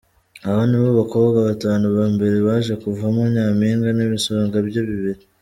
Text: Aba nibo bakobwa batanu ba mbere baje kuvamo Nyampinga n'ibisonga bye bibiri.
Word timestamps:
Aba 0.49 0.61
nibo 0.69 0.89
bakobwa 0.99 1.37
batanu 1.49 1.85
ba 1.95 2.05
mbere 2.13 2.37
baje 2.47 2.73
kuvamo 2.81 3.21
Nyampinga 3.33 3.89
n'ibisonga 3.93 4.55
bye 4.67 4.81
bibiri. 4.89 5.21